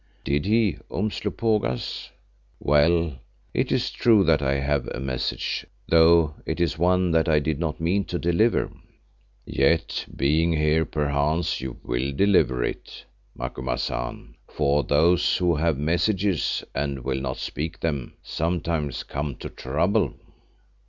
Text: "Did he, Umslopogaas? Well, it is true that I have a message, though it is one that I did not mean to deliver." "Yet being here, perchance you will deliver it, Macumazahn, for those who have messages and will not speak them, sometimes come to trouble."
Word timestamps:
"Did 0.23 0.45
he, 0.47 0.79
Umslopogaas? 0.89 2.09
Well, 2.59 3.19
it 3.53 3.71
is 3.71 3.91
true 3.91 4.23
that 4.23 4.41
I 4.41 4.55
have 4.55 4.87
a 4.87 4.99
message, 4.99 5.63
though 5.89 6.37
it 6.43 6.59
is 6.59 6.75
one 6.75 7.11
that 7.11 7.29
I 7.29 7.37
did 7.37 7.59
not 7.59 7.79
mean 7.79 8.05
to 8.05 8.17
deliver." 8.17 8.71
"Yet 9.45 10.07
being 10.15 10.53
here, 10.53 10.85
perchance 10.85 11.61
you 11.61 11.77
will 11.83 12.11
deliver 12.13 12.63
it, 12.63 13.05
Macumazahn, 13.35 14.33
for 14.47 14.83
those 14.83 15.37
who 15.37 15.53
have 15.57 15.77
messages 15.77 16.63
and 16.73 17.03
will 17.03 17.21
not 17.21 17.37
speak 17.37 17.79
them, 17.79 18.15
sometimes 18.23 19.03
come 19.03 19.35
to 19.35 19.49
trouble." 19.49 20.15